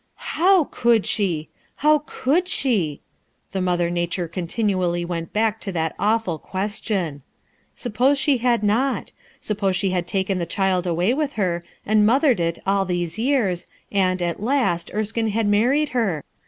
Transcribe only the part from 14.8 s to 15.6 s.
Erskine had